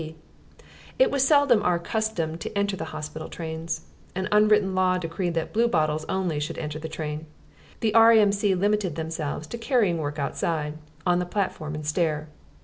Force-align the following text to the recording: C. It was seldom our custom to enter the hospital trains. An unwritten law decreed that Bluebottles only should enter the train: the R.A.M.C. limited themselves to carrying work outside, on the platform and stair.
C. 0.01 0.15
It 0.97 1.11
was 1.11 1.21
seldom 1.27 1.61
our 1.61 1.77
custom 1.77 2.35
to 2.39 2.57
enter 2.57 2.75
the 2.75 2.85
hospital 2.85 3.29
trains. 3.29 3.81
An 4.15 4.27
unwritten 4.31 4.73
law 4.73 4.97
decreed 4.97 5.35
that 5.35 5.53
Bluebottles 5.53 6.05
only 6.09 6.39
should 6.39 6.57
enter 6.57 6.79
the 6.79 6.89
train: 6.89 7.27
the 7.81 7.93
R.A.M.C. 7.93 8.55
limited 8.55 8.95
themselves 8.95 9.45
to 9.45 9.59
carrying 9.59 9.99
work 9.99 10.17
outside, 10.17 10.79
on 11.05 11.19
the 11.19 11.27
platform 11.27 11.75
and 11.75 11.85
stair. 11.85 12.29